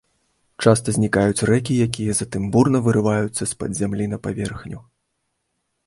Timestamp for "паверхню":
4.29-4.79